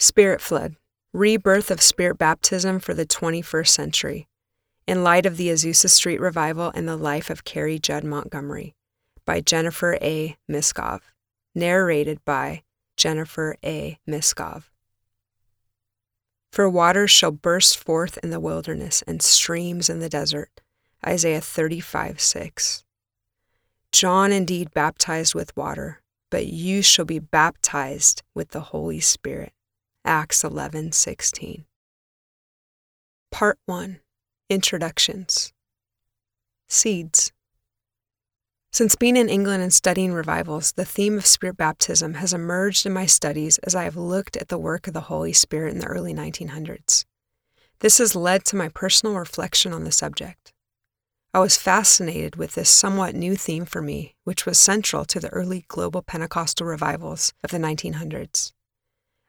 [0.00, 0.76] Spirit Flood
[1.12, 4.28] Rebirth of Spirit Baptism for the 21st Century,
[4.86, 8.76] in light of the Azusa Street Revival and the life of Carrie Judd Montgomery,
[9.24, 10.36] by Jennifer A.
[10.48, 11.00] Miskov.
[11.52, 12.62] Narrated by
[12.96, 13.98] Jennifer A.
[14.06, 14.70] Miskov.
[16.52, 20.60] For waters shall burst forth in the wilderness and streams in the desert.
[21.04, 22.84] Isaiah 35 6.
[23.90, 29.52] John indeed baptized with water, but you shall be baptized with the Holy Spirit.
[30.08, 31.66] Acts 11:16.
[33.30, 34.00] Part 1
[34.48, 35.52] Introductions
[36.66, 37.30] Seeds
[38.72, 42.92] Since being in England and studying revivals, the theme of spirit baptism has emerged in
[42.94, 45.86] my studies as I have looked at the work of the Holy Spirit in the
[45.88, 47.04] early 1900s.
[47.80, 50.54] This has led to my personal reflection on the subject.
[51.34, 55.28] I was fascinated with this somewhat new theme for me, which was central to the
[55.34, 58.52] early global Pentecostal revivals of the 1900s.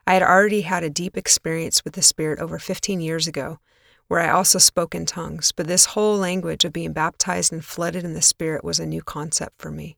[0.10, 3.60] I had already had a deep experience with the Spirit over 15 years ago,
[4.08, 8.04] where I also spoke in tongues, but this whole language of being baptized and flooded
[8.04, 9.98] in the Spirit was a new concept for me.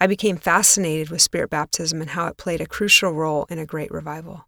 [0.00, 3.66] I became fascinated with Spirit baptism and how it played a crucial role in a
[3.66, 4.46] great revival.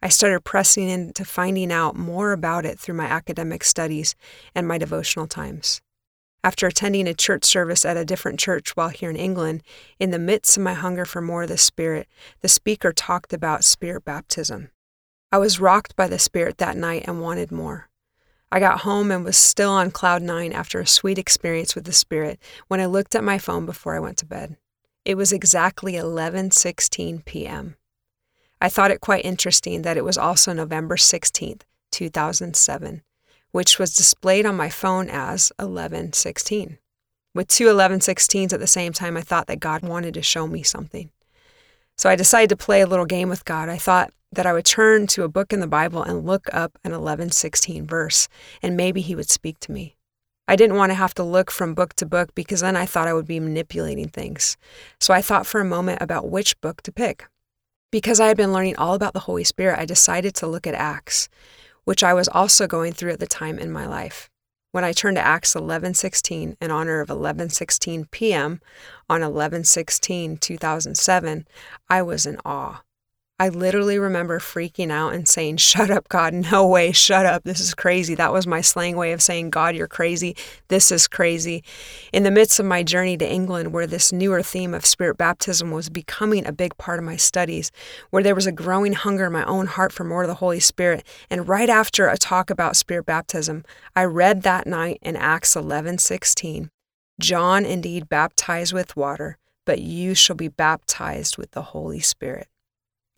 [0.00, 4.14] I started pressing into finding out more about it through my academic studies
[4.54, 5.82] and my devotional times.
[6.44, 9.62] After attending a church service at a different church while here in England,
[10.00, 12.08] in the midst of my hunger for more of the Spirit,
[12.40, 14.70] the speaker talked about Spirit baptism.
[15.30, 17.88] I was rocked by the Spirit that night and wanted more.
[18.50, 21.92] I got home and was still on cloud nine after a sweet experience with the
[21.92, 24.56] Spirit when I looked at my phone before I went to bed.
[25.04, 27.76] It was exactly 11:16 p.m.
[28.60, 31.62] I thought it quite interesting that it was also November 16th,
[31.92, 33.02] 2007,
[33.52, 36.78] which was displayed on my phone as 1116.
[37.34, 40.62] With two 1116s at the same time, I thought that God wanted to show me
[40.62, 41.10] something.
[41.96, 43.68] So I decided to play a little game with God.
[43.68, 46.78] I thought that I would turn to a book in the Bible and look up
[46.84, 48.28] an 1116 verse,
[48.62, 49.96] and maybe He would speak to me.
[50.48, 53.08] I didn't want to have to look from book to book because then I thought
[53.08, 54.56] I would be manipulating things.
[55.00, 57.28] So I thought for a moment about which book to pick.
[57.90, 60.74] Because I had been learning all about the Holy Spirit, I decided to look at
[60.74, 61.28] Acts
[61.84, 64.30] which I was also going through at the time in my life.
[64.72, 68.60] When I turned to Acts 11:16 in honor of 11:16 p.m.
[69.08, 71.46] on 11:16 2007,
[71.90, 72.82] I was in awe.
[73.42, 76.32] I literally remember freaking out and saying, Shut up, God.
[76.32, 76.92] No way.
[76.92, 77.42] Shut up.
[77.42, 78.14] This is crazy.
[78.14, 80.36] That was my slang way of saying, God, you're crazy.
[80.68, 81.64] This is crazy.
[82.12, 85.72] In the midst of my journey to England, where this newer theme of spirit baptism
[85.72, 87.72] was becoming a big part of my studies,
[88.10, 90.60] where there was a growing hunger in my own heart for more of the Holy
[90.60, 93.64] Spirit, and right after a talk about spirit baptism,
[93.96, 96.70] I read that night in Acts 11 16,
[97.18, 99.36] John indeed baptized with water,
[99.66, 102.46] but you shall be baptized with the Holy Spirit.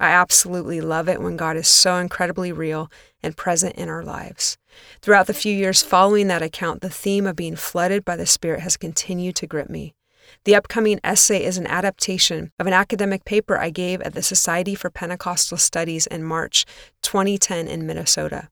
[0.04, 2.92] I absolutely love it when God is so incredibly real
[3.22, 4.58] and present in our lives.
[5.00, 8.60] Throughout the few years following that account, the theme of being flooded by the Spirit
[8.60, 9.94] has continued to grip me.
[10.44, 14.74] The upcoming essay is an adaptation of an academic paper I gave at the Society
[14.74, 16.66] for Pentecostal Studies in March
[17.00, 18.50] 2010 in Minnesota.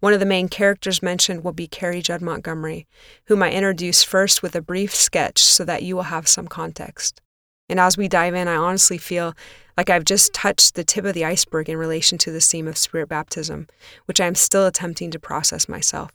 [0.00, 2.86] One of the main characters mentioned will be Carrie Judd Montgomery,
[3.24, 7.22] whom I introduce first with a brief sketch so that you will have some context.
[7.70, 9.32] And as we dive in, I honestly feel
[9.80, 12.76] like I've just touched the tip of the iceberg in relation to the theme of
[12.76, 13.66] spirit baptism,
[14.04, 16.12] which I am still attempting to process myself.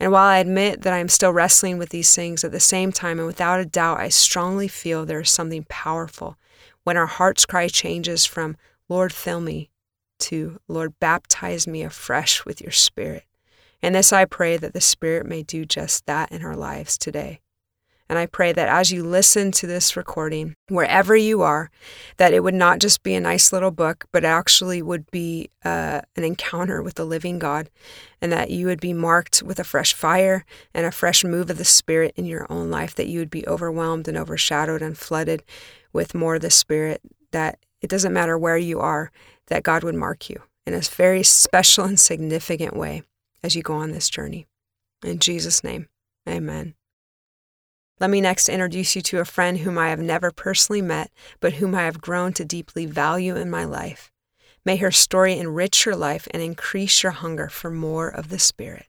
[0.00, 2.92] And while I admit that I am still wrestling with these things, at the same
[2.92, 6.38] time, and without a doubt, I strongly feel there is something powerful
[6.84, 8.56] when our heart's cry changes from,
[8.88, 9.68] Lord, fill me,
[10.20, 13.24] to, Lord, baptize me afresh with your Spirit.
[13.82, 17.40] And this I pray that the Spirit may do just that in our lives today.
[18.08, 21.70] And I pray that as you listen to this recording, wherever you are,
[22.18, 26.02] that it would not just be a nice little book, but actually would be uh,
[26.14, 27.68] an encounter with the living God,
[28.22, 31.58] and that you would be marked with a fresh fire and a fresh move of
[31.58, 35.42] the Spirit in your own life, that you would be overwhelmed and overshadowed and flooded
[35.92, 37.00] with more of the Spirit,
[37.32, 39.10] that it doesn't matter where you are,
[39.48, 43.02] that God would mark you in a very special and significant way
[43.42, 44.46] as you go on this journey.
[45.04, 45.88] In Jesus' name,
[46.28, 46.75] amen.
[47.98, 51.10] Let me next introduce you to a friend whom I have never personally met,
[51.40, 54.12] but whom I have grown to deeply value in my life.
[54.66, 58.86] May her story enrich your life and increase your hunger for more of the Spirit.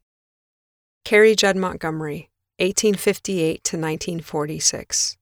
[1.05, 5.17] Carrie Judd Montgomery, 1858 to 1946.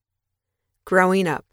[0.86, 1.46] Growing Up.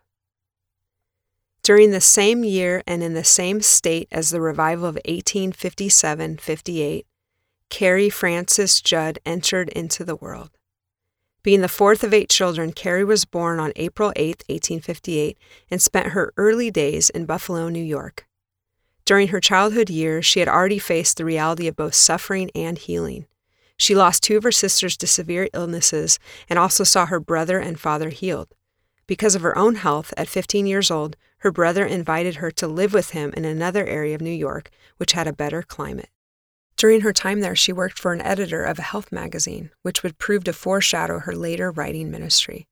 [1.63, 7.07] During the same year and in the same state as the revival of 1857 58,
[7.69, 10.51] Carrie Frances Judd entered into the world.
[11.43, 15.37] Being the fourth of eight children, Carrie was born on April 8, 1858,
[15.73, 18.29] and spent her early days in Buffalo, New York.
[19.05, 23.27] During her childhood years, she had already faced the reality of both suffering and healing.
[23.77, 27.81] She lost two of her sisters to severe illnesses and also saw her brother and
[27.81, 28.55] father healed.
[29.09, 32.95] Because of her own health, at 15 years old, her brother invited her to live
[32.95, 36.09] with him in another area of New York, which had a better climate.
[36.77, 40.19] During her time there, she worked for an editor of a health magazine, which would
[40.19, 42.67] prove to foreshadow her later writing ministry.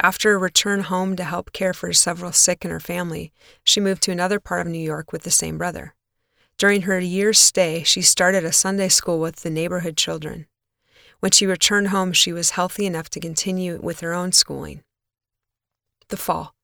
[0.00, 3.32] After a return home to help care for several sick in her family,
[3.62, 5.94] she moved to another part of New York with the same brother.
[6.58, 10.46] During her year's stay, she started a Sunday school with the neighborhood children.
[11.20, 14.82] When she returned home, she was healthy enough to continue with her own schooling.
[16.08, 16.54] The fall.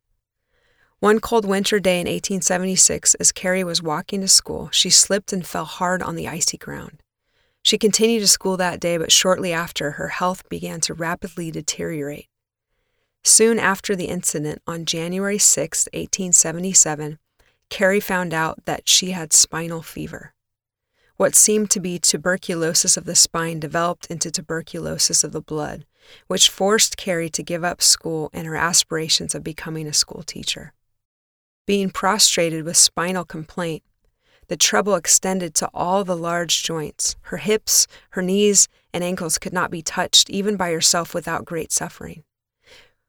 [1.00, 5.46] One cold winter day in 1876, as Carrie was walking to school, she slipped and
[5.46, 7.04] fell hard on the icy ground.
[7.62, 12.26] She continued to school that day, but shortly after, her health began to rapidly deteriorate.
[13.22, 17.20] Soon after the incident, on January 6, 1877,
[17.70, 20.34] Carrie found out that she had spinal fever.
[21.16, 25.84] What seemed to be tuberculosis of the spine developed into tuberculosis of the blood,
[26.26, 30.72] which forced Carrie to give up school and her aspirations of becoming a school teacher.
[31.68, 33.82] Being prostrated with spinal complaint,
[34.46, 37.14] the trouble extended to all the large joints.
[37.24, 41.70] Her hips, her knees, and ankles could not be touched even by herself without great
[41.70, 42.24] suffering.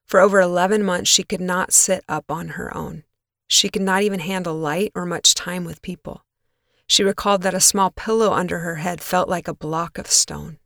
[0.05, 3.05] For over 11 months, she could not sit up on her own.
[3.47, 6.25] She could not even handle light or much time with people.
[6.85, 10.58] She recalled that a small pillow under her head felt like a block of stone.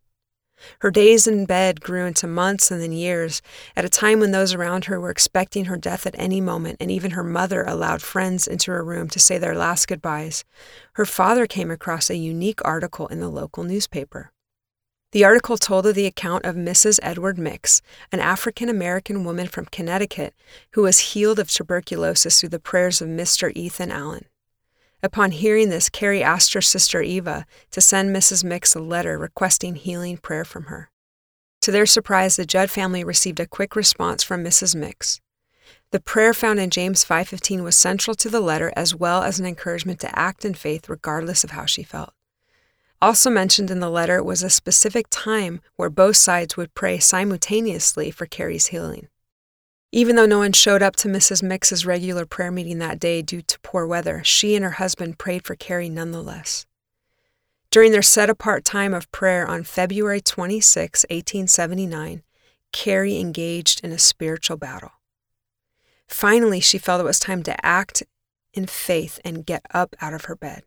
[0.80, 3.42] Her days in bed grew into months and then years,
[3.76, 6.90] at a time when those around her were expecting her death at any moment, and
[6.92, 10.44] even her mother allowed friends into her room to say their last goodbyes.
[10.94, 14.32] Her father came across a unique article in the local newspaper.
[15.14, 17.00] The article told of the account of Mrs.
[17.04, 20.34] Edward Mix, an African American woman from Connecticut
[20.72, 23.56] who was healed of tuberculosis through the prayers of Mr.
[23.56, 24.26] Ethan Allen.
[25.04, 28.46] Upon hearing this, Carrie asked her sister Eva to send Mrs.
[28.46, 30.90] Mix a letter requesting healing prayer from her.
[31.64, 34.76] To their surprise, the Judd family received a quick response from Mrs.
[34.76, 35.20] Mix.
[35.92, 39.46] The prayer found in James 5:15 was central to the letter as well as an
[39.46, 42.14] encouragement to act in faith regardless of how she felt.
[43.02, 48.10] Also mentioned in the letter was a specific time where both sides would pray simultaneously
[48.10, 49.10] for Carrie's healing.
[49.96, 51.44] Even though no one showed up to Mrs.
[51.44, 55.46] Mix's regular prayer meeting that day due to poor weather, she and her husband prayed
[55.46, 56.66] for Carrie nonetheless.
[57.70, 62.24] During their set apart time of prayer on February 26, 1879,
[62.72, 64.94] Carrie engaged in a spiritual battle.
[66.08, 68.02] Finally, she felt it was time to act
[68.52, 70.64] in faith and get up out of her bed.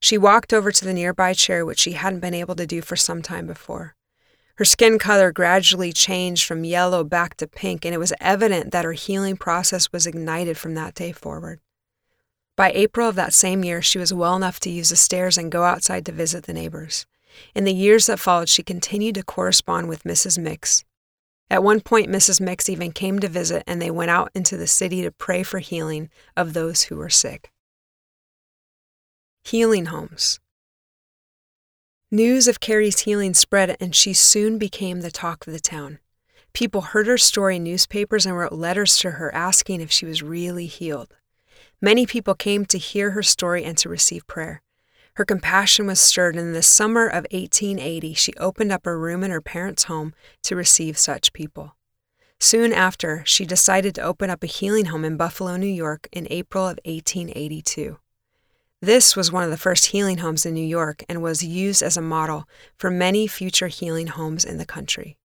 [0.00, 2.96] She walked over to the nearby chair, which she hadn't been able to do for
[2.96, 3.94] some time before.
[4.56, 8.84] Her skin color gradually changed from yellow back to pink, and it was evident that
[8.84, 11.60] her healing process was ignited from that day forward.
[12.56, 15.50] By April of that same year, she was well enough to use the stairs and
[15.50, 17.06] go outside to visit the neighbors.
[17.54, 20.38] In the years that followed, she continued to correspond with Mrs.
[20.38, 20.84] Mix.
[21.50, 22.40] At one point, Mrs.
[22.40, 25.60] Mix even came to visit, and they went out into the city to pray for
[25.60, 27.50] healing of those who were sick
[29.44, 30.40] healing homes.
[32.14, 35.98] News of Carrie's healing spread, and she soon became the talk of the town.
[36.52, 40.22] People heard her story in newspapers and wrote letters to her asking if she was
[40.22, 41.14] really healed.
[41.80, 44.60] Many people came to hear her story and to receive prayer.
[45.14, 49.24] Her compassion was stirred, and in the summer of 1880, she opened up a room
[49.24, 51.76] in her parents' home to receive such people.
[52.38, 56.26] Soon after, she decided to open up a healing home in Buffalo, New York in
[56.28, 57.96] April of 1882.
[58.82, 61.96] This was one of the first healing homes in New York and was used as
[61.96, 65.16] a model for many future healing homes in the country.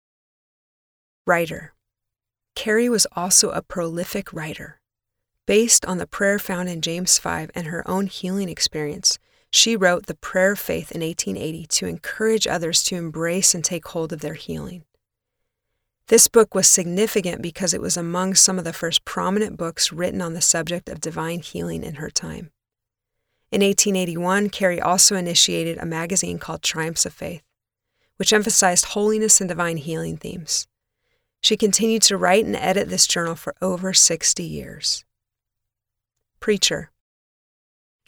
[1.26, 1.74] Writer
[2.56, 4.80] Carrie was also a prolific writer.
[5.48, 9.18] Based on the prayer found in James 5 and her own healing experience,
[9.52, 13.88] she wrote The Prayer of Faith in 1880 to encourage others to embrace and take
[13.88, 14.84] hold of their healing.
[16.10, 20.22] This book was significant because it was among some of the first prominent books written
[20.22, 22.52] on the subject of divine healing in her time.
[23.50, 27.44] In 1881, Carrie also initiated a magazine called Triumphs of Faith,
[28.18, 30.68] which emphasized holiness and divine healing themes.
[31.42, 35.06] She continued to write and edit this journal for over 60 years.
[36.42, 36.92] Preacher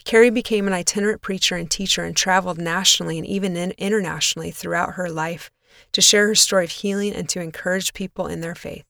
[0.04, 5.08] Carrie became an itinerant preacher and teacher and traveled nationally and even internationally throughout her
[5.08, 5.50] life
[5.92, 8.84] to share her story of healing and to encourage people in their faith.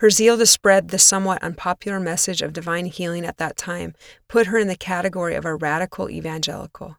[0.00, 3.94] Her zeal to spread the somewhat unpopular message of divine healing at that time
[4.28, 6.96] put her in the category of a radical evangelical.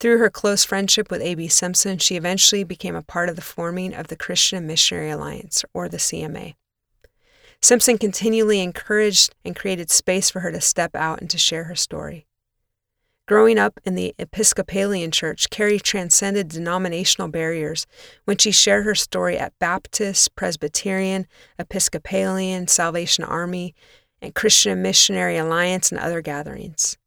[0.00, 1.46] Through her close friendship with A.B.
[1.46, 5.88] Simpson, she eventually became a part of the forming of the Christian Missionary Alliance, or
[5.88, 6.54] the CMA.
[7.62, 11.76] Simpson continually encouraged and created space for her to step out and to share her
[11.76, 12.26] story.
[13.30, 17.86] Growing up in the Episcopalian Church, Carrie transcended denominational barriers
[18.24, 23.72] when she shared her story at Baptist, Presbyterian, Episcopalian, Salvation Army,
[24.20, 26.98] and Christian Missionary Alliance and other gatherings.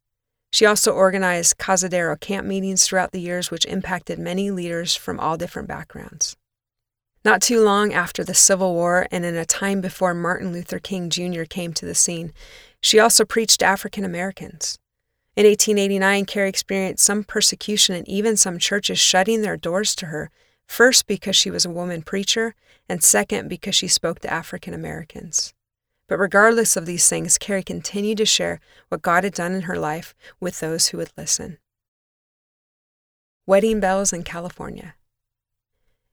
[0.50, 5.36] She also organized Cazadero camp meetings throughout the years, which impacted many leaders from all
[5.36, 6.38] different backgrounds.
[7.22, 11.10] Not too long after the Civil War and in a time before Martin Luther King
[11.10, 11.42] Jr.
[11.42, 12.32] came to the scene,
[12.80, 14.78] she also preached to African Americans.
[15.36, 20.30] In 1889, Carrie experienced some persecution and even some churches shutting their doors to her,
[20.66, 22.54] first because she was a woman preacher,
[22.88, 25.52] and second because she spoke to African Americans.
[26.06, 29.78] But regardless of these things, Carrie continued to share what God had done in her
[29.78, 31.58] life with those who would listen.
[33.46, 34.94] Wedding Bells in California.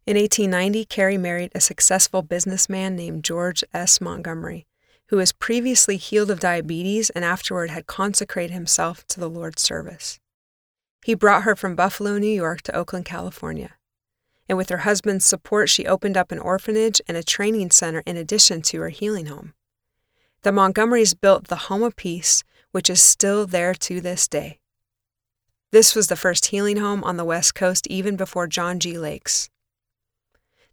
[0.07, 4.01] In 1890, Carrie married a successful businessman named George S.
[4.01, 4.65] Montgomery,
[5.11, 10.21] who was previously healed of diabetes and afterward had consecrated himself to the Lord's service.
[11.03, 13.75] He brought her from Buffalo, New York to Oakland, California.
[14.47, 18.15] And with her husband's support, she opened up an orphanage and a training center in
[18.15, 19.53] addition to her healing home.
[20.43, 24.59] The Montgomerys built the Home of Peace, which is still there to this day.
[25.73, 28.97] This was the first healing home on the West Coast even before John G.
[28.97, 29.49] Lake's.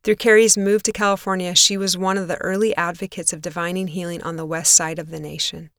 [0.02, 4.23] Through Carrie's move to California, she was one of the early advocates of divining healing
[4.23, 5.71] on the west side of the nation.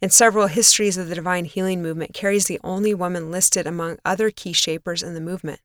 [0.00, 4.30] In several histories of the divine healing movement, Carrie's the only woman listed among other
[4.30, 5.60] key shapers in the movement,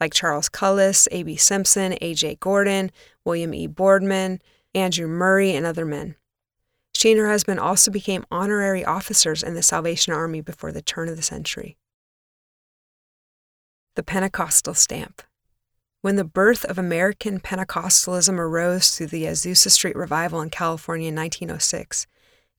[0.00, 1.36] like Charles Cullis, A.B.
[1.36, 2.36] Simpson, A.J.
[2.36, 2.90] Gordon,
[3.24, 3.66] William E.
[3.66, 4.40] Boardman,
[4.74, 6.16] Andrew Murray, and other men.
[6.94, 11.08] She and her husband also became honorary officers in the Salvation Army before the turn
[11.08, 11.76] of the century.
[13.94, 15.22] The Pentecostal Stamp
[16.02, 21.14] When the birth of American Pentecostalism arose through the Azusa Street Revival in California in
[21.14, 22.06] 1906,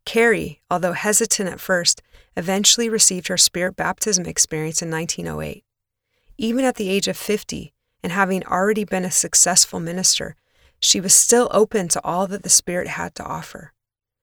[0.06, 2.04] Carrie, although hesitant at first,
[2.38, 5.64] eventually received her spirit baptism experience in 1908.
[6.38, 10.36] Even at the age of 50, and having already been a successful minister,
[10.80, 13.74] she was still open to all that the Spirit had to offer.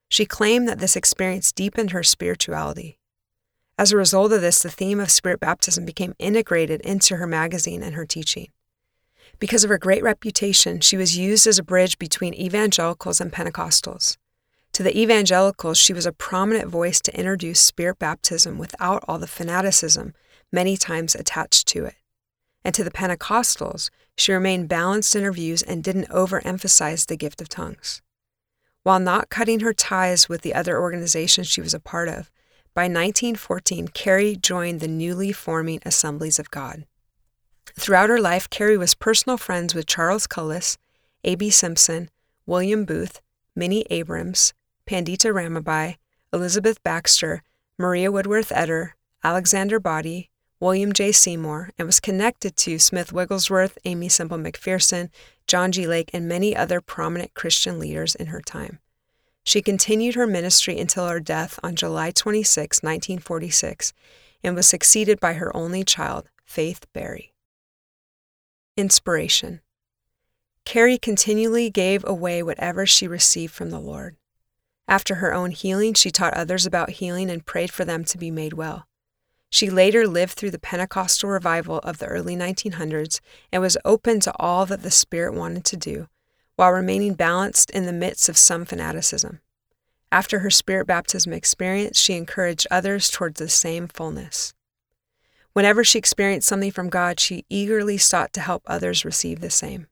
[0.08, 2.98] She claimed that this experience deepened her spirituality.
[3.76, 7.82] As a result of this, the theme of spirit baptism became integrated into her magazine
[7.82, 8.48] and her teaching.
[9.38, 14.16] Because of her great reputation, she was used as a bridge between evangelicals and Pentecostals.
[14.72, 19.26] To the evangelicals, she was a prominent voice to introduce spirit baptism without all the
[19.26, 20.14] fanaticism
[20.52, 21.94] many times attached to it.
[22.64, 27.40] And to the Pentecostals, she remained balanced in her views and didn't overemphasize the gift
[27.40, 28.02] of tongues.
[28.82, 32.30] While not cutting her ties with the other organizations she was a part of,
[32.74, 36.86] by 1914, Carrie joined the newly forming Assemblies of God.
[37.78, 40.78] Throughout her life, Carrie was personal friends with Charles Cullis,
[41.22, 41.48] A.B.
[41.50, 42.10] Simpson,
[42.44, 43.20] William Booth,
[43.54, 44.52] Minnie Abrams,
[44.84, 45.96] Pandita Ramabai,
[46.32, 47.42] Elizabeth Baxter,
[47.78, 48.90] Maria Woodworth Etter,
[49.22, 51.12] Alexander Boddy, William J.
[51.12, 55.08] Seymour, and was connected to Smith Wigglesworth, Aimee Semple McPherson,
[55.46, 55.86] John G.
[55.86, 58.80] Lake, and many other prominent Christian leaders in her time.
[59.44, 63.92] She continued her ministry until her death on July 26, 1946,
[64.42, 67.34] and was succeeded by her only child, Faith Berry.
[68.78, 69.60] Inspiration
[70.64, 74.14] Carrie continually gave away whatever she received from the Lord.
[74.86, 78.30] After her own healing, she taught others about healing and prayed for them to be
[78.30, 78.86] made well.
[79.50, 83.18] She later lived through the Pentecostal revival of the early 1900s
[83.50, 86.06] and was open to all that the Spirit wanted to do,
[86.54, 89.40] while remaining balanced in the midst of some fanaticism.
[90.12, 94.54] After her Spirit baptism experience, she encouraged others towards the same fullness.
[95.58, 99.88] Whenever she experienced something from God, she eagerly sought to help others receive the same.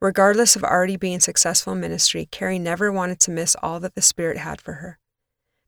[0.00, 4.02] Regardless of already being successful in ministry, Carrie never wanted to miss all that the
[4.02, 4.98] Spirit had for her.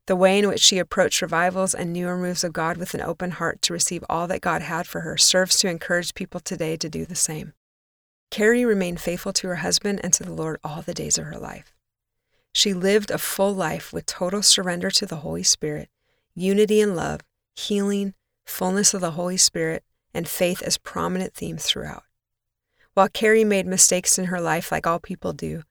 [0.07, 3.31] The way in which she approached revivals and newer moves of God with an open
[3.31, 6.89] heart to receive all that God had for her serves to encourage people today to
[6.89, 7.53] do the same.
[8.29, 11.39] Carrie remained faithful to her husband and to the Lord all the days of her
[11.39, 11.73] life.
[12.53, 15.87] She lived a full life with total surrender to the Holy Spirit,
[16.35, 17.21] unity and love,
[17.55, 18.13] healing,
[18.47, 22.03] fullness of the Holy Spirit, and faith as prominent themes throughout.
[22.95, 25.61] While Carrie made mistakes in her life like all people do,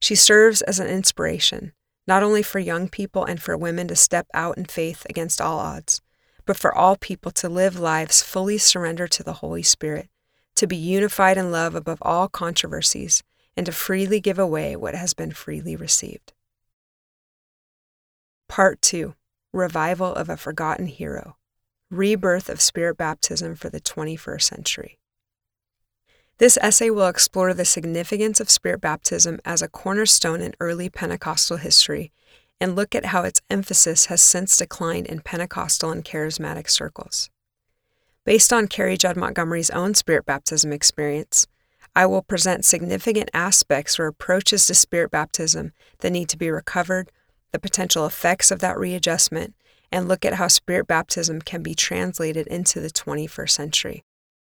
[0.00, 1.72] she serves as an inspiration
[2.06, 5.58] not only for young people and for women to step out in faith against all
[5.58, 6.00] odds,
[6.44, 10.08] but for all people to live lives fully surrendered to the Holy Spirit,
[10.56, 13.22] to be unified in love above all controversies,
[13.56, 16.32] and to freely give away what has been freely received.
[18.48, 19.14] Part 2
[19.52, 21.36] Revival of a Forgotten Hero
[21.96, 24.98] Rebirth of Spirit Baptism for the 21st Century.
[26.38, 31.58] This essay will explore the significance of Spirit baptism as a cornerstone in early Pentecostal
[31.58, 32.10] history
[32.60, 37.30] and look at how its emphasis has since declined in Pentecostal and charismatic circles.
[38.24, 41.46] Based on Carrie Judd Montgomery's own spirit baptism experience,
[41.94, 47.12] I will present significant aspects or approaches to spirit baptism that need to be recovered,
[47.52, 49.54] the potential effects of that readjustment,
[49.94, 54.02] and look at how spirit baptism can be translated into the 21st century.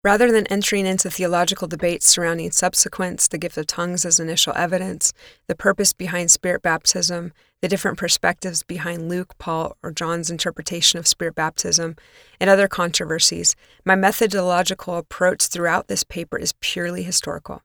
[0.02, 5.12] Rather than entering into theological debates surrounding subsequence, the gift of tongues as initial evidence,
[5.46, 11.06] the purpose behind spirit baptism, the different perspectives behind Luke, Paul, or John's interpretation of
[11.06, 11.96] spirit baptism,
[12.40, 17.60] and other controversies, my methodological approach throughout this paper is purely historical.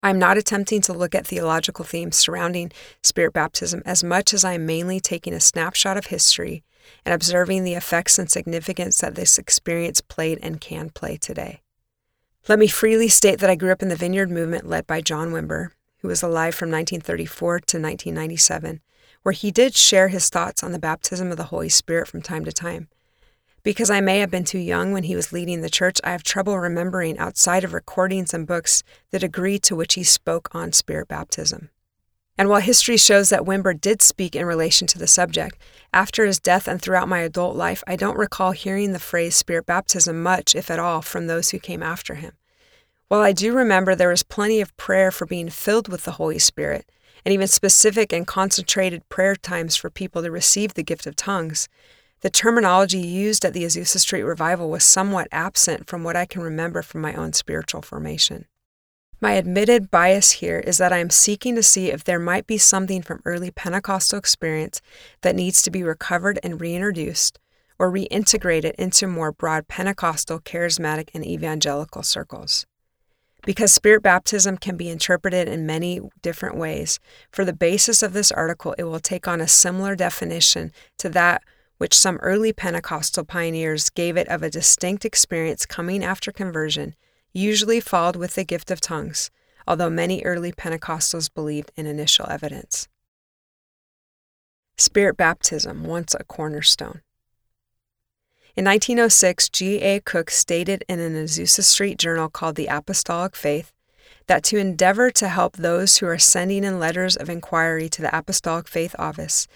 [0.00, 2.70] I am not attempting to look at theological themes surrounding
[3.02, 6.62] spirit baptism as much as I am mainly taking a snapshot of history
[7.04, 11.62] and observing the effects and significance that this experience played and can play today.
[12.48, 15.30] Let me freely state that I grew up in the Vineyard movement led by John
[15.30, 18.80] Wimber, who was alive from 1934 to 1997,
[19.22, 22.44] where he did share his thoughts on the baptism of the Holy Spirit from time
[22.44, 22.88] to time.
[23.62, 26.22] Because I may have been too young when he was leading the church, I have
[26.22, 31.08] trouble remembering, outside of recordings and books, the degree to which he spoke on spirit
[31.08, 31.68] baptism.
[32.38, 35.58] And while history shows that Wimber did speak in relation to the subject,
[35.92, 39.66] after his death and throughout my adult life, I don't recall hearing the phrase spirit
[39.66, 42.32] baptism much, if at all, from those who came after him.
[43.08, 46.38] While I do remember there was plenty of prayer for being filled with the Holy
[46.38, 46.88] Spirit,
[47.24, 51.68] and even specific and concentrated prayer times for people to receive the gift of tongues,
[52.20, 56.42] the terminology used at the Azusa Street revival was somewhat absent from what I can
[56.42, 58.46] remember from my own spiritual formation.
[59.22, 62.56] My admitted bias here is that I am seeking to see if there might be
[62.56, 64.80] something from early Pentecostal experience
[65.20, 67.38] that needs to be recovered and reintroduced
[67.78, 72.64] or reintegrated into more broad Pentecostal, charismatic, and evangelical circles.
[73.44, 76.98] Because spirit baptism can be interpreted in many different ways,
[77.30, 81.42] for the basis of this article, it will take on a similar definition to that
[81.76, 86.94] which some early Pentecostal pioneers gave it of a distinct experience coming after conversion
[87.32, 89.30] usually followed with the gift of tongues,
[89.66, 92.88] although many early Pentecostals believed in initial evidence.
[94.76, 97.02] Spirit baptism, once a cornerstone.
[98.56, 100.00] In 1906, G.A.
[100.00, 103.72] Cook stated in an Azusa Street journal called The Apostolic Faith
[104.26, 108.16] that to endeavor to help those who are sending in letters of inquiry to the
[108.16, 109.48] Apostolic Faith Office,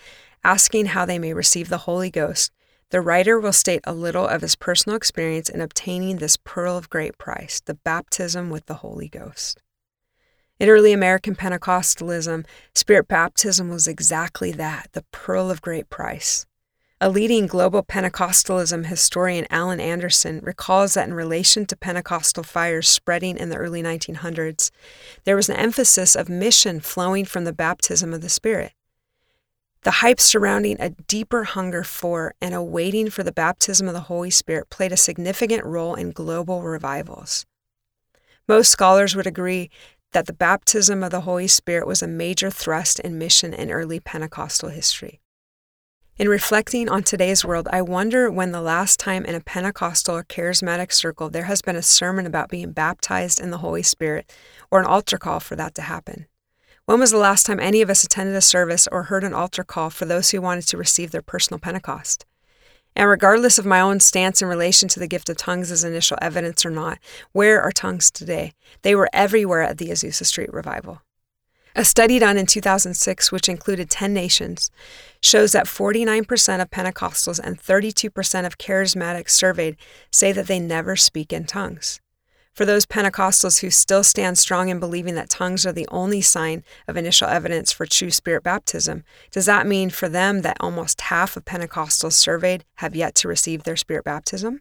[0.42, 2.50] asking how they may receive the Holy Ghost,
[2.90, 6.90] the writer will state a little of his personal experience in obtaining this pearl of
[6.90, 9.60] great price, the baptism with the Holy Ghost.
[10.60, 16.46] In early American Pentecostalism, Spirit baptism was exactly that the pearl of great price.
[17.00, 23.36] A leading global Pentecostalism historian, Allan Anderson, recalls that in relation to Pentecostal fires spreading
[23.36, 24.70] in the early 1900s,
[25.24, 28.72] there was an emphasis of mission flowing from the baptism of the Spirit.
[29.84, 34.00] The hype surrounding a deeper hunger for and a waiting for the baptism of the
[34.00, 37.44] Holy Spirit played a significant role in global revivals.
[38.48, 39.68] Most scholars would agree
[40.12, 44.00] that the baptism of the Holy Spirit was a major thrust in mission in early
[44.00, 45.20] Pentecostal history.
[46.16, 50.24] In reflecting on today's world, I wonder when the last time in a Pentecostal or
[50.24, 54.32] charismatic circle there has been a sermon about being baptized in the Holy Spirit
[54.70, 56.26] or an altar call for that to happen.
[56.86, 59.64] When was the last time any of us attended a service or heard an altar
[59.64, 62.26] call for those who wanted to receive their personal Pentecost?
[62.94, 66.18] And regardless of my own stance in relation to the gift of tongues as initial
[66.20, 66.98] evidence or not,
[67.32, 68.52] where are tongues today?
[68.82, 71.00] They were everywhere at the Azusa Street revival.
[71.74, 74.70] A study done in 2006, which included 10 nations,
[75.22, 79.78] shows that 49% of Pentecostals and 32% of charismatics surveyed
[80.12, 82.00] say that they never speak in tongues.
[82.54, 86.62] For those Pentecostals who still stand strong in believing that tongues are the only sign
[86.86, 91.36] of initial evidence for true spirit baptism, does that mean for them that almost half
[91.36, 94.60] of Pentecostals surveyed have yet to receive their spirit baptism?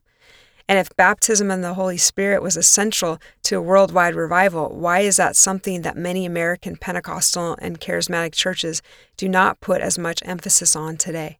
[0.67, 5.17] And if baptism in the Holy Spirit was essential to a worldwide revival, why is
[5.17, 8.81] that something that many American Pentecostal and charismatic churches
[9.17, 11.37] do not put as much emphasis on today?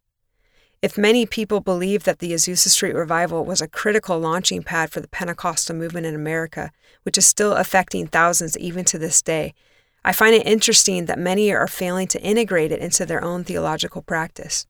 [0.82, 5.00] If many people believe that the Azusa Street revival was a critical launching pad for
[5.00, 6.70] the Pentecostal movement in America,
[7.04, 9.54] which is still affecting thousands even to this day,
[10.04, 14.02] I find it interesting that many are failing to integrate it into their own theological
[14.02, 14.66] practice.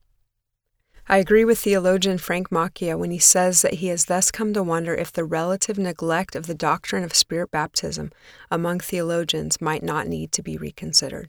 [1.07, 4.63] I agree with theologian Frank Macchia when he says that he has thus come to
[4.63, 8.11] wonder if the relative neglect of the doctrine of spirit baptism
[8.51, 11.29] among theologians might not need to be reconsidered.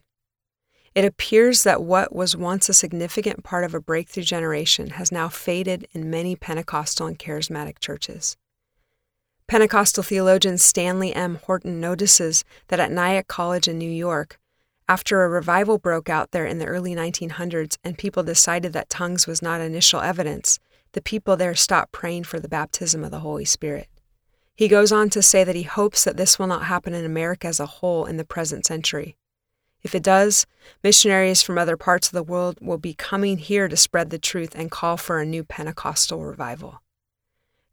[0.96, 5.28] It appears that what was once a significant part of a breakthrough generation has now
[5.28, 8.38] faded in many Pentecostal and charismatic churches.
[9.48, 11.36] Pentecostal theologian Stanley M.
[11.44, 14.40] Horton notices that at Nyack College in New York,
[14.88, 19.28] After a revival broke out there in the early 1900s and people decided that tongues
[19.28, 20.60] was not initial evidence,
[20.94, 23.90] the people there stopped praying for the baptism of the Holy Spirit.
[24.56, 27.48] He goes on to say that he hopes that this will not happen in America
[27.48, 29.18] as a whole in the present century.
[29.86, 30.48] If it does,
[30.84, 34.56] missionaries from other parts of the world will be coming here to spread the truth
[34.56, 36.82] and call for a new Pentecostal revival.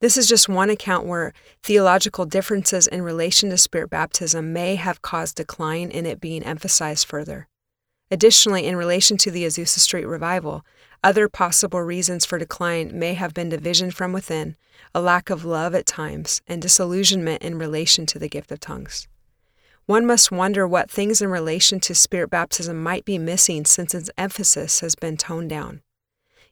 [0.00, 5.00] This is just one account where theological differences in relation to spirit baptism may have
[5.00, 7.48] caused decline in it being emphasized further.
[8.10, 10.66] Additionally, in relation to the Azusa Street revival,
[11.02, 14.56] other possible reasons for decline may have been division from within,
[14.94, 19.08] a lack of love at times, and disillusionment in relation to the gift of tongues.
[19.86, 24.10] One must wonder what things in relation to spirit baptism might be missing since its
[24.16, 25.82] emphasis has been toned down.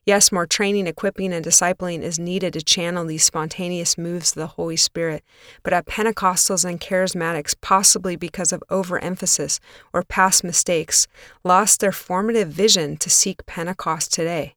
[0.04, 4.46] Yes, more training, equipping, and discipling is needed to channel these spontaneous moves of the
[4.48, 5.22] Holy Spirit,
[5.62, 9.60] but at Pentecostals and charismatics, possibly because of overemphasis
[9.92, 11.06] or past mistakes,
[11.44, 14.54] lost their formative vision to seek Pentecost today.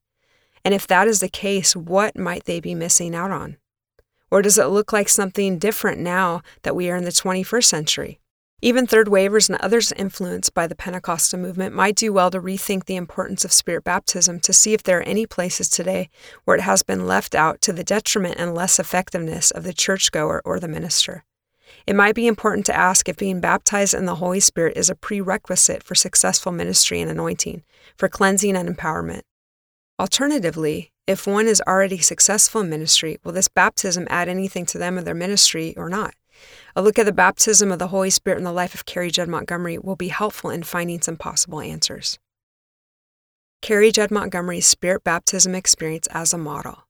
[0.66, 3.58] And if that is the case, what might they be missing out on?
[4.32, 8.20] Or does it look like something different now that we are in the 21st century?
[8.64, 12.86] Even third wavers and others influenced by the Pentecostal movement might do well to rethink
[12.86, 16.10] the importance of spirit baptism to see if there are any places today
[16.46, 20.42] where it has been left out to the detriment and less effectiveness of the churchgoer
[20.46, 21.26] or the minister.
[21.86, 24.96] It might be important to ask if being baptized in the Holy Spirit is a
[24.96, 27.64] prerequisite for successful ministry and anointing,
[27.98, 29.24] for cleansing and empowerment.
[30.00, 34.98] Alternatively, if one is already successful in ministry, will this baptism add anything to them
[34.98, 36.14] or their ministry or not?
[36.76, 39.28] A look at the baptism of the Holy Spirit in the life of Carrie Judd
[39.28, 42.20] Montgomery will be helpful in finding some possible answers.
[43.62, 46.84] Carrie Judd Montgomery's spirit baptism experience as a model.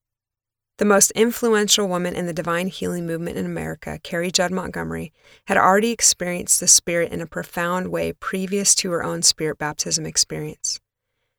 [0.79, 5.13] The most influential woman in the divine healing movement in America, Carrie Judd Montgomery,
[5.45, 10.07] had already experienced the Spirit in a profound way previous to her own spirit baptism
[10.07, 10.79] experience.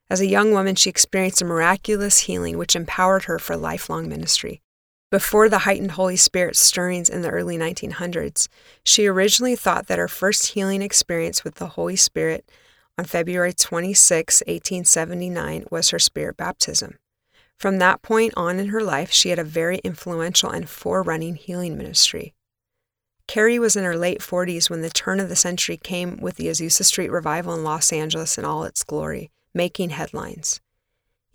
[0.09, 4.63] As a young woman, she experienced a miraculous healing which empowered her for lifelong ministry.
[5.15, 8.49] Before the heightened Holy Spirit stirrings in the early 1900s,
[8.85, 12.51] she originally thought that her first healing experience with the Holy Spirit
[12.99, 16.99] on February 26, 1879, was her spirit baptism.
[17.57, 21.79] From that point on in her life, she had a very influential and forerunning healing
[21.79, 22.35] ministry.
[23.29, 26.49] Carrie was in her late 40s when the turn of the century came with the
[26.49, 30.61] Azusa Street revival in Los Angeles in all its glory, making headlines.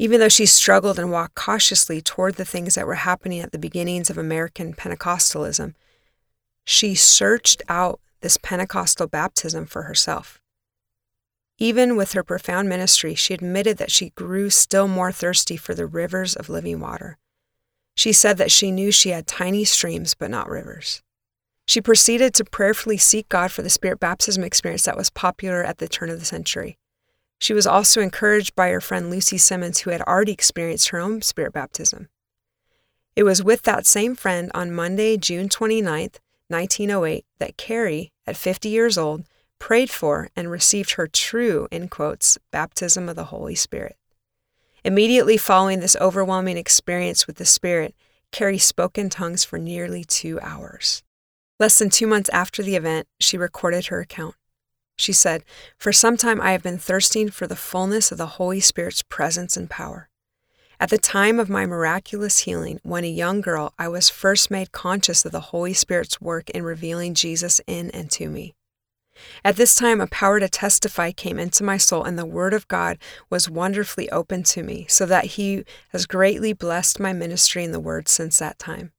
[0.02, 3.60] Even though she struggled and walked cautiously toward the things that were happening at the
[3.60, 5.76] beginnings of American Pentecostalism,
[6.66, 10.40] she searched out this Pentecostal baptism for herself.
[11.58, 15.86] Even with her profound ministry, she admitted that she grew still more thirsty for the
[15.86, 17.18] rivers of living water.
[17.96, 21.02] She said that she knew she had tiny streams but not rivers.
[21.68, 25.80] She proceeded to prayerfully seek God for the spirit baptism experience that was popular at
[25.80, 26.78] the turn of the century.
[27.40, 31.22] She was also encouraged by her friend Lucy Simmons, who had already experienced her own
[31.22, 32.10] spirit baptism.
[33.16, 36.10] It was with that same friend on Monday, June 29,
[36.50, 39.24] 1908, that Carrie, at 50 years old,
[39.58, 43.98] prayed for and received her true, in quotes, baptism of the Holy Spirit.
[44.84, 47.94] Immediately following this overwhelming experience with the Spirit,
[48.32, 51.04] Carrie spoke in tongues for nearly two hours.
[51.60, 54.36] Less than two months after the event, she recorded her account.
[55.00, 55.46] She said,
[55.78, 59.56] For some time I have been thirsting for the fullness of the Holy Spirit's presence
[59.56, 60.10] and power.
[60.78, 64.74] At the time of my miraculous healing, when a young girl, I was first made
[64.74, 68.56] conscious of the Holy Spirit's work in revealing Jesus in and to me.
[69.44, 72.68] At this time, a power to testify came into my soul, and the Word of
[72.68, 72.98] God
[73.30, 77.80] was wonderfully open to me, so that He has greatly blessed my ministry in the
[77.80, 78.92] Word since that time.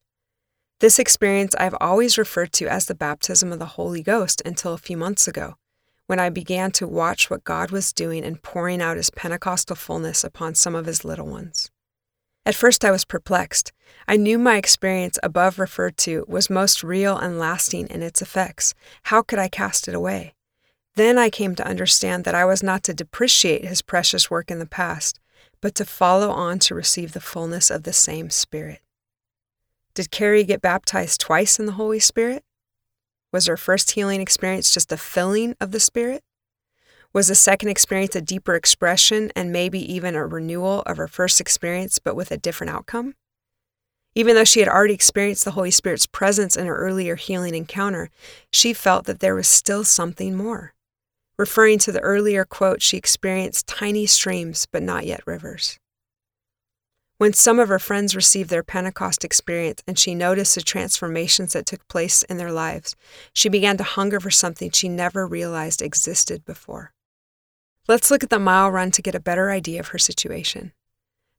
[0.80, 4.78] This experience I've always referred to as the baptism of the Holy Ghost until a
[4.78, 5.56] few months ago
[6.10, 10.24] when I began to watch what God was doing and pouring out his Pentecostal fullness
[10.24, 11.70] upon some of his little ones.
[12.44, 13.70] At first, I was perplexed.
[14.08, 18.74] I knew my experience above referred to was most real and lasting in its effects.
[19.04, 20.34] How could I cast it away?
[20.96, 24.58] Then I came to understand that I was not to depreciate his precious work in
[24.58, 25.20] the past,
[25.60, 28.80] but to follow on to receive the fullness of the same Spirit.
[29.94, 32.42] Did Carrie get baptized twice in the Holy Spirit?
[33.32, 36.22] Was her first healing experience just a filling of the Spirit?
[37.12, 41.40] Was the second experience a deeper expression and maybe even a renewal of her first
[41.40, 43.14] experience, but with a different outcome?
[44.14, 48.10] Even though she had already experienced the Holy Spirit's presence in her earlier healing encounter,
[48.52, 50.74] she felt that there was still something more.
[51.38, 55.78] Referring to the earlier quote, she experienced tiny streams, but not yet rivers.
[57.20, 61.66] When some of her friends received their Pentecost experience and she noticed the transformations that
[61.66, 62.96] took place in their lives,
[63.34, 66.94] she began to hunger for something she never realized existed before.
[67.86, 70.72] Let's look at the mile run to get a better idea of her situation.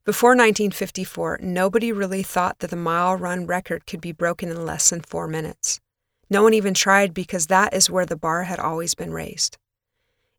[0.05, 4.91] Before 1954, nobody really thought that the mile run record could be broken in less
[4.91, 5.79] than four minutes.
[6.29, 9.57] No one even tried because that is where the bar had always been raised.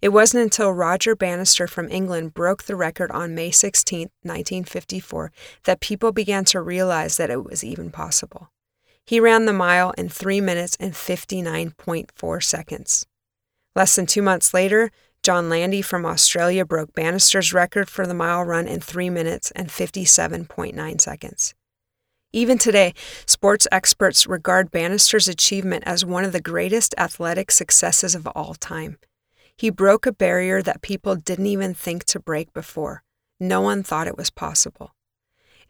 [0.03, 5.31] It wasn't until Roger Bannister from England broke the record on May 16, 1954,
[5.63, 8.51] that people began to realize that it was even possible.
[9.07, 13.07] He ran the mile in 3 minutes and 59.4 seconds.
[13.77, 14.91] Less than two months later,
[15.23, 19.69] John Landy from Australia broke Bannister's record for the mile run in 3 minutes and
[19.69, 21.55] 57.9 seconds.
[22.33, 22.93] Even today,
[23.25, 28.99] sports experts regard Bannister's achievement as one of the greatest athletic successes of all time.
[29.57, 33.03] He broke a barrier that people didn't even think to break before.
[33.39, 34.95] No one thought it was possible.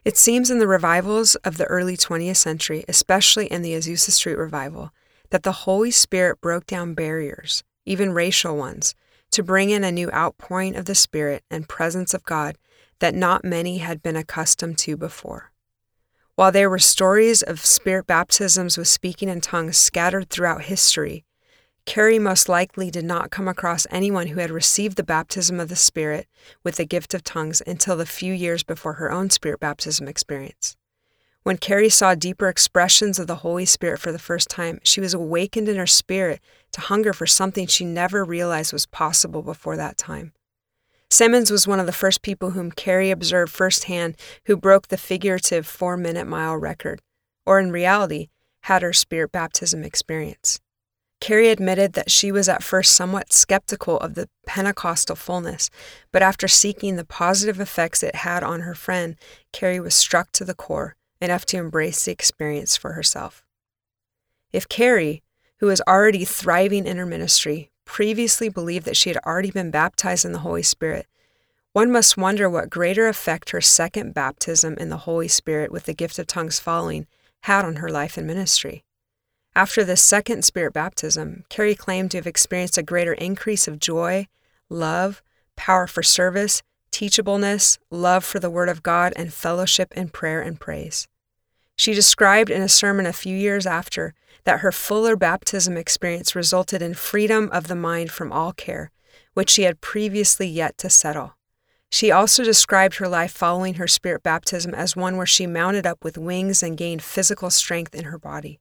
[0.04, 4.36] It seems in the revivals of the early 20th century, especially in the Azusa Street
[4.36, 4.90] revival,
[5.30, 8.94] that the Holy Spirit broke down barriers, even racial ones,
[9.30, 12.58] to bring in a new outpouring of the Spirit and presence of God
[12.98, 15.52] that not many had been accustomed to before.
[16.34, 21.24] While there were stories of Spirit baptisms with speaking in tongues scattered throughout history,
[21.84, 25.76] Carrie most likely did not come across anyone who had received the baptism of the
[25.76, 26.28] Spirit
[26.62, 30.76] with the gift of tongues until the few years before her own Spirit baptism experience.
[31.42, 35.12] When Carrie saw deeper expressions of the Holy Spirit for the first time, she was
[35.12, 36.40] awakened in her spirit
[36.70, 40.32] to hunger for something she never realized was possible before that time.
[41.10, 44.16] Simmons was one of the first people whom Carrie observed firsthand
[44.46, 47.02] who broke the figurative four minute mile record,
[47.44, 48.28] or in reality,
[48.62, 50.60] had her spirit baptism experience.
[51.22, 55.70] Carrie admitted that she was at first somewhat skeptical of the Pentecostal fullness,
[56.10, 59.14] but after seeking the positive effects it had on her friend,
[59.52, 63.44] Carrie was struck to the core, enough to embrace the experience for herself.
[64.52, 65.22] If Carrie,
[65.58, 70.24] who was already thriving in her ministry, previously believed that she had already been baptized
[70.24, 71.06] in the Holy Spirit,
[71.72, 75.94] one must wonder what greater effect her second baptism in the Holy Spirit with the
[75.94, 77.06] gift of tongues following
[77.42, 78.82] had on her life and ministry.
[79.54, 84.28] After this second spirit baptism, Carrie claimed to have experienced a greater increase of joy,
[84.70, 85.22] love,
[85.56, 90.58] power for service, teachableness, love for the Word of God, and fellowship in prayer and
[90.58, 91.06] praise.
[91.76, 96.80] She described in a sermon a few years after that her fuller baptism experience resulted
[96.80, 98.90] in freedom of the mind from all care,
[99.34, 101.34] which she had previously yet to settle.
[101.90, 106.02] She also described her life following her spirit baptism as one where she mounted up
[106.02, 108.58] with wings and gained physical strength in her body.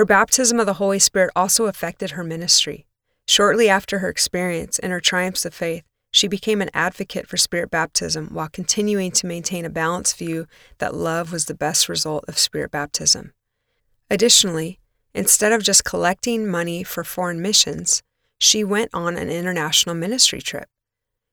[0.00, 2.86] Her baptism of the Holy Spirit also affected her ministry.
[3.28, 7.70] Shortly after her experience and her triumphs of faith, she became an advocate for spirit
[7.70, 10.46] baptism while continuing to maintain a balanced view
[10.78, 13.34] that love was the best result of spirit baptism.
[14.10, 14.78] Additionally,
[15.12, 18.02] instead of just collecting money for foreign missions,
[18.38, 20.70] she went on an international ministry trip.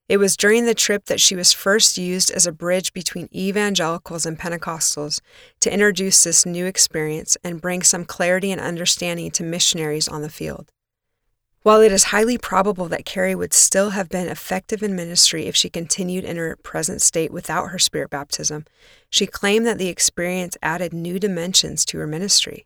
[0.10, 4.26] It was during the trip that she was first used as a bridge between evangelicals
[4.26, 5.20] and Pentecostals
[5.60, 10.30] to introduce this new experience and bring some clarity and understanding to missionaries on the
[10.30, 10.72] field.
[11.63, 15.56] While it is highly probable that Carrie would still have been effective in ministry if
[15.58, 18.63] she continued in her present state without her spirit baptism,
[19.10, 22.65] she claimed that the experience added new dimensions to her ministry.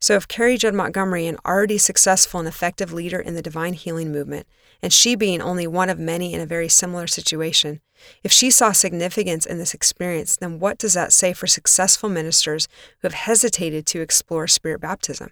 [0.00, 4.12] So, if Carrie Judd Montgomery, an already successful and effective leader in the divine healing
[4.12, 4.46] movement,
[4.82, 7.80] and she being only one of many in a very similar situation,
[8.22, 12.68] if she saw significance in this experience, then what does that say for successful ministers
[13.00, 15.30] who have hesitated to explore spirit baptism?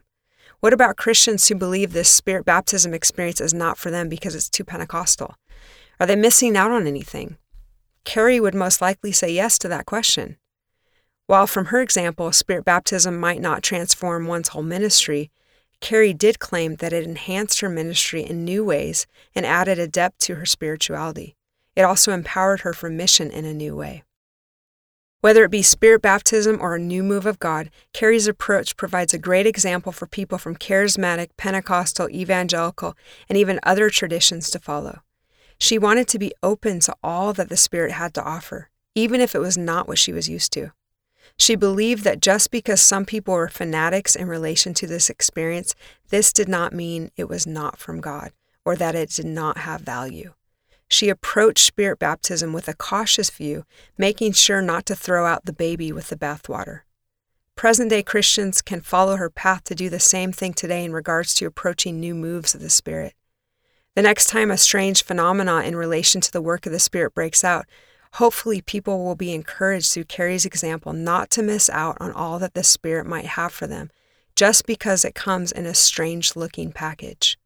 [0.60, 4.48] What about Christians who believe this spirit baptism experience is not for them because it's
[4.48, 5.34] too Pentecostal?
[5.98, 7.36] Are they missing out on anything?
[8.04, 10.36] Carrie would most likely say yes to that question.
[11.26, 15.30] While from her example, spirit baptism might not transform one's whole ministry,
[15.80, 20.18] Carrie did claim that it enhanced her ministry in new ways and added a depth
[20.20, 21.36] to her spirituality.
[21.74, 24.04] It also empowered her for mission in a new way.
[25.22, 29.18] Whether it be spirit baptism or a new move of God, Carrie's approach provides a
[29.18, 32.96] great example for people from charismatic, Pentecostal, evangelical,
[33.28, 35.02] and even other traditions to follow.
[35.58, 39.36] She wanted to be open to all that the Spirit had to offer, even if
[39.36, 40.72] it was not what she was used to.
[41.42, 45.74] She believed that just because some people were fanatics in relation to this experience,
[46.08, 48.30] this did not mean it was not from God
[48.64, 50.34] or that it did not have value.
[50.86, 53.64] She approached spirit baptism with a cautious view,
[53.98, 56.82] making sure not to throw out the baby with the bathwater.
[57.56, 61.34] Present day Christians can follow her path to do the same thing today in regards
[61.34, 63.14] to approaching new moves of the Spirit.
[63.96, 67.42] The next time a strange phenomena in relation to the work of the Spirit breaks
[67.42, 67.66] out,
[68.14, 72.54] Hopefully, people will be encouraged through Carrie's example not to miss out on all that
[72.54, 73.90] the Spirit might have for them
[74.34, 77.38] just because it comes in a strange looking package.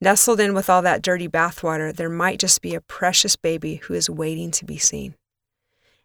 [0.00, 3.94] Nestled in with all that dirty bathwater, there might just be a precious baby who
[3.94, 5.14] is waiting to be seen.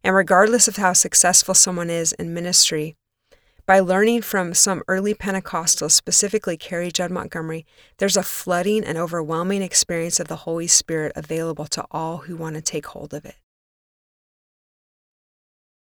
[0.04, 2.96] And regardless of how successful someone is in ministry,
[3.66, 7.66] by learning from some early Pentecostals, specifically Carrie Judd Montgomery,
[7.98, 12.56] there's a flooding and overwhelming experience of the Holy Spirit available to all who want
[12.56, 13.36] to take hold of it.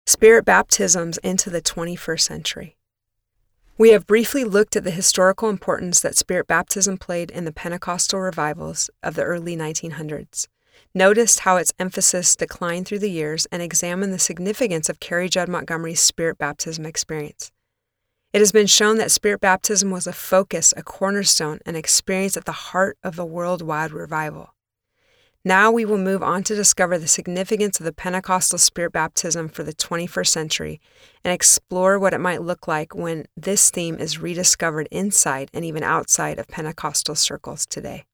[0.06, 2.76] Spirit baptisms into the 21st century.
[3.78, 8.20] We have briefly looked at the historical importance that Spirit baptism played in the Pentecostal
[8.20, 10.46] revivals of the early 1900s,
[10.94, 15.48] noticed how its emphasis declined through the years, and examined the significance of Carrie Judd
[15.48, 17.50] Montgomery's Spirit baptism experience.
[18.34, 22.44] It has been shown that Spirit baptism was a focus, a cornerstone, an experience at
[22.44, 24.53] the heart of a worldwide revival.
[25.46, 29.62] Now we will move on to discover the significance of the Pentecostal Spirit baptism for
[29.62, 30.80] the 21st century
[31.22, 35.82] and explore what it might look like when this theme is rediscovered inside and even
[35.82, 38.06] outside of Pentecostal circles today.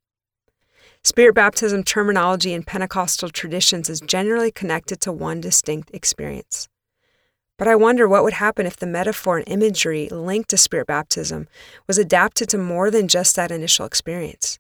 [1.05, 6.69] Spirit baptism terminology in Pentecostal traditions is generally connected to one distinct experience.
[7.57, 11.47] But I wonder what would happen if the metaphor and imagery linked to Spirit baptism
[11.87, 14.59] was adapted to more than just that initial experience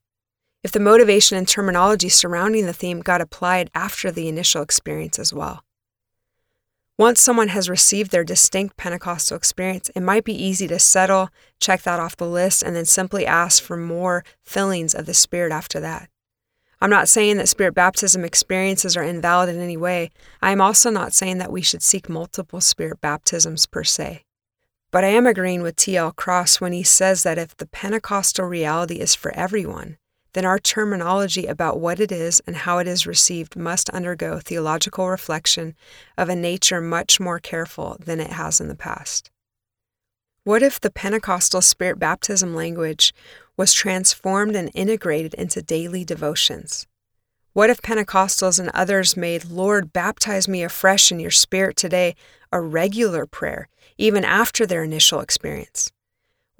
[0.62, 5.33] if the motivation and terminology surrounding the theme got applied after the initial experience as
[5.33, 5.64] well.
[6.99, 11.81] Once someone has received their distinct Pentecostal experience, it might be easy to settle, check
[11.81, 15.81] that off the list, and then simply ask for more fillings of the Spirit after
[15.81, 16.11] that.
[16.79, 20.11] I'm not saying that Spirit baptism experiences are invalid in any way.
[20.42, 24.25] I am also not saying that we should seek multiple Spirit baptisms per se.
[24.90, 26.12] But I am agreeing with T.L.
[26.12, 29.96] Cross when he says that if the Pentecostal reality is for everyone,
[30.33, 35.09] then our terminology about what it is and how it is received must undergo theological
[35.09, 35.75] reflection
[36.16, 39.31] of a nature much more careful than it has in the past.
[40.45, 43.12] What if the Pentecostal Spirit baptism language
[43.57, 46.87] was transformed and integrated into daily devotions?
[47.53, 52.14] What if Pentecostals and others made, Lord, baptize me afresh in your Spirit today,
[52.53, 55.90] a regular prayer, even after their initial experience?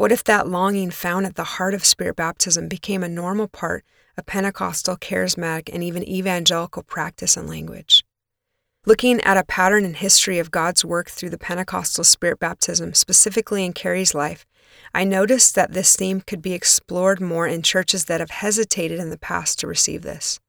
[0.01, 3.85] What if that longing found at the heart of Spirit baptism became a normal part
[4.17, 8.03] of Pentecostal, charismatic, and even evangelical practice and language?
[8.87, 13.63] Looking at a pattern in history of God's work through the Pentecostal Spirit baptism, specifically
[13.63, 14.47] in Carrie's life,
[14.95, 19.11] I noticed that this theme could be explored more in churches that have hesitated in
[19.11, 20.41] the past to receive this.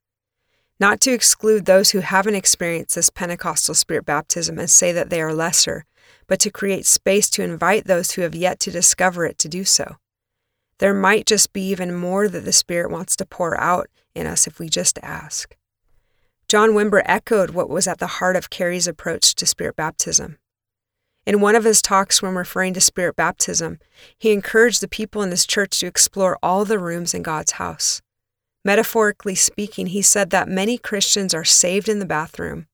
[0.80, 5.20] Not to exclude those who haven't experienced this Pentecostal Spirit baptism and say that they
[5.20, 5.84] are lesser,
[6.26, 9.64] but to create space to invite those who have yet to discover it to do
[9.64, 9.96] so.
[10.78, 14.46] There might just be even more that the Spirit wants to pour out in us
[14.46, 15.56] if we just ask.
[16.48, 20.38] John Wimber echoed what was at the heart of Carrie's approach to Spirit baptism.
[21.24, 23.78] In one of his talks, when referring to Spirit baptism,
[24.18, 28.02] he encouraged the people in this church to explore all the rooms in God's house.
[28.64, 32.66] Metaphorically speaking, he said that many Christians are saved in the bathroom,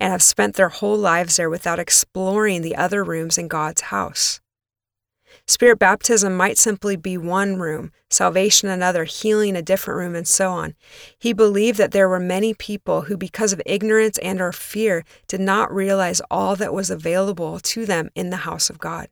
[0.00, 4.40] and have spent their whole lives there without exploring the other rooms in God's house.
[5.46, 10.50] Spirit baptism might simply be one room, salvation another, healing a different room, and so
[10.50, 10.74] on.
[11.18, 15.40] He believed that there were many people who, because of ignorance and or fear, did
[15.40, 19.08] not realize all that was available to them in the house of God.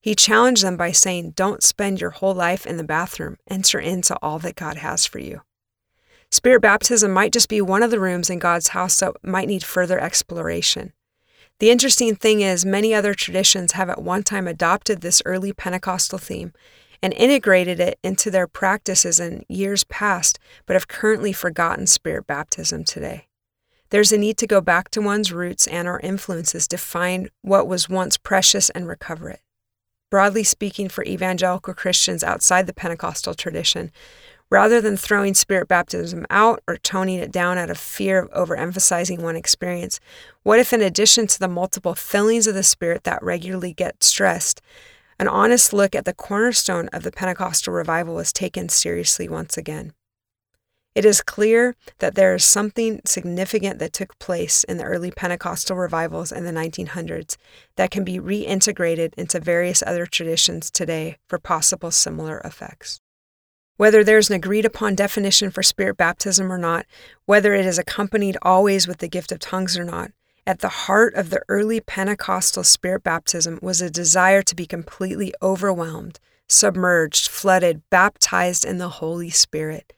[0.00, 4.16] He challenged them by saying, Don't spend your whole life in the bathroom, enter into
[4.22, 5.40] all that God has for you.
[6.34, 9.62] Spirit baptism might just be one of the rooms in God's house that might need
[9.62, 10.92] further exploration.
[11.60, 16.18] The interesting thing is, many other traditions have at one time adopted this early Pentecostal
[16.18, 16.52] theme
[17.00, 22.82] and integrated it into their practices in years past, but have currently forgotten Spirit baptism
[22.82, 23.28] today.
[23.90, 27.68] There's a need to go back to one's roots and our influences to find what
[27.68, 29.40] was once precious and recover it.
[30.10, 33.90] Broadly speaking, for evangelical Christians outside the Pentecostal tradition,
[34.50, 39.20] Rather than throwing spirit baptism out or toning it down out of fear of overemphasizing
[39.20, 40.00] one experience,
[40.42, 44.60] what if, in addition to the multiple fillings of the Spirit that regularly get stressed,
[45.18, 49.92] an honest look at the cornerstone of the Pentecostal revival was taken seriously once again?
[50.94, 55.76] It is clear that there is something significant that took place in the early Pentecostal
[55.76, 57.36] revivals in the 1900s
[57.74, 63.00] that can be reintegrated into various other traditions today for possible similar effects.
[63.76, 66.86] Whether there's an agreed upon definition for spirit baptism or not,
[67.26, 70.12] whether it is accompanied always with the gift of tongues or not,
[70.46, 75.34] at the heart of the early Pentecostal spirit baptism was a desire to be completely
[75.42, 79.92] overwhelmed, submerged, flooded, baptized in the Holy Spirit.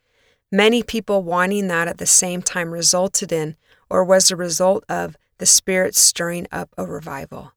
[0.51, 3.57] Many people wanting that at the same time resulted in,
[3.91, 7.53] or was the result of, the Spirit stirring up a revival.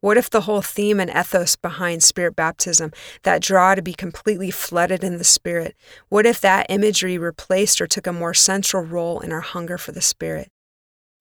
[0.00, 2.92] What if the whole theme and ethos behind Spirit baptism,
[3.22, 5.74] that draw to be completely flooded in the Spirit,
[6.08, 9.92] what if that imagery replaced or took a more central role in our hunger for
[9.92, 10.50] the Spirit?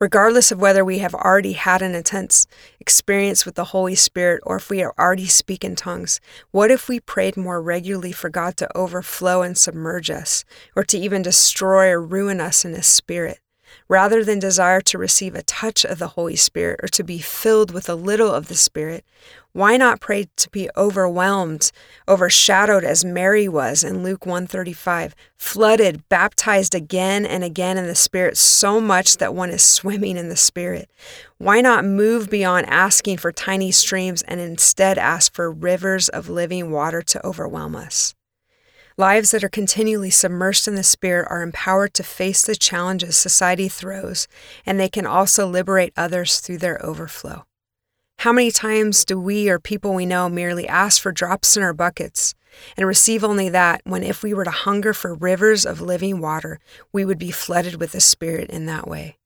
[0.01, 2.47] Regardless of whether we have already had an intense
[2.82, 6.19] experience with the Holy Spirit or if we already speak in tongues,
[6.51, 10.43] what if we prayed more regularly for God to overflow and submerge us,
[10.76, 13.39] or to even destroy or ruin us in His Spirit?
[13.88, 17.71] Rather than desire to receive a touch of the Holy Spirit or to be filled
[17.71, 19.05] with a little of the Spirit,
[19.53, 21.71] why not pray to be overwhelmed,
[22.07, 28.38] overshadowed as Mary was in Luke 135, flooded, baptized again and again in the Spirit
[28.38, 30.89] so much that one is swimming in the Spirit?
[31.38, 36.71] Why not move beyond asking for tiny streams and instead ask for rivers of living
[36.71, 38.14] water to overwhelm us?
[38.97, 43.67] Lives that are continually submersed in the Spirit are empowered to face the challenges society
[43.67, 44.25] throws,
[44.65, 47.43] and they can also liberate others through their overflow.
[48.19, 51.73] How many times do we or people we know merely ask for drops in our
[51.73, 52.35] buckets
[52.77, 56.61] and receive only that when, if we were to hunger for rivers of living water,
[56.93, 59.17] we would be flooded with the Spirit in that way?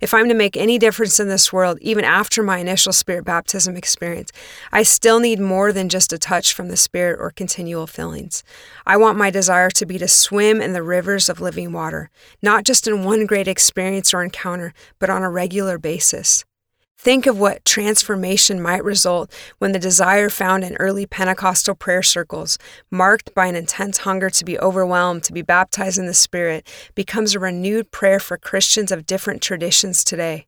[0.00, 3.76] If I'm to make any difference in this world, even after my initial Spirit baptism
[3.76, 4.30] experience,
[4.72, 8.44] I still need more than just a touch from the Spirit or continual fillings.
[8.86, 12.10] I want my desire to be to swim in the rivers of living water,
[12.42, 16.44] not just in one great experience or encounter, but on a regular basis.
[17.02, 22.58] Think of what transformation might result when the desire found in early Pentecostal prayer circles,
[22.92, 27.34] marked by an intense hunger to be overwhelmed, to be baptized in the Spirit, becomes
[27.34, 30.46] a renewed prayer for Christians of different traditions today.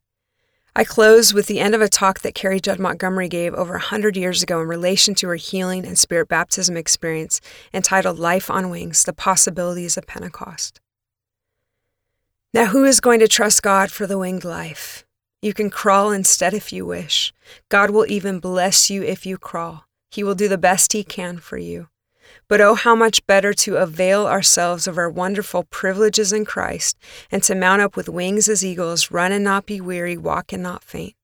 [0.76, 3.78] I close with the end of a talk that Carrie Judd Montgomery gave over a
[3.78, 7.40] 100 years ago in relation to her healing and spirit baptism experience
[7.72, 10.80] entitled Life on Wings The Possibilities of Pentecost.
[12.52, 15.04] Now, who is going to trust God for the winged life?
[15.44, 17.30] You can crawl instead if you wish.
[17.68, 19.84] God will even bless you if you crawl.
[20.10, 21.88] He will do the best He can for you.
[22.48, 26.96] But oh, how much better to avail ourselves of our wonderful privileges in Christ
[27.30, 30.62] and to mount up with wings as eagles, run and not be weary, walk and
[30.62, 31.14] not faint.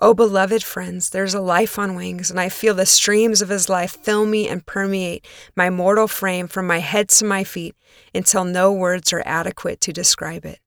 [0.00, 3.68] Oh, beloved friends, there's a life on wings, and I feel the streams of His
[3.68, 7.76] life fill me and permeate my mortal frame from my head to my feet
[8.14, 10.61] until no words are adequate to describe it.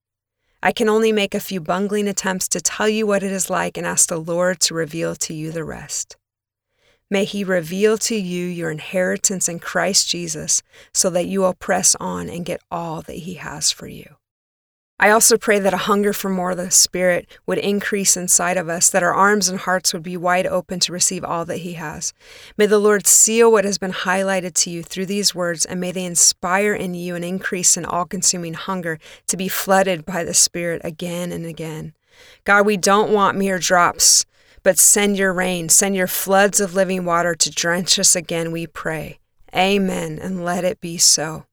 [0.66, 3.78] I can only make a few bungling attempts to tell you what it is like
[3.78, 6.18] and ask the Lord to reveal to you the rest.
[7.08, 11.96] May He reveal to you your inheritance in Christ Jesus so that you will press
[12.00, 14.16] on and get all that He has for you.
[14.98, 18.70] I also pray that a hunger for more of the Spirit would increase inside of
[18.70, 21.74] us, that our arms and hearts would be wide open to receive all that He
[21.74, 22.14] has.
[22.58, 25.92] May the Lord seal what has been highlighted to you through these words, and may
[25.92, 30.34] they inspire in you an increase in all consuming hunger to be flooded by the
[30.34, 31.94] Spirit again and again.
[32.46, 34.26] God, we don't want mere drops,
[34.64, 38.66] but send your rain, send your floods of living water to drench us again, we
[38.66, 39.20] pray.
[39.54, 41.46] Amen, and let it be so.